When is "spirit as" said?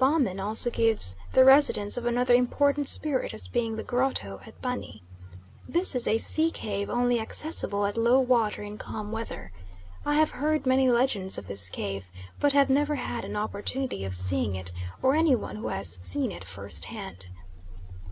2.88-3.46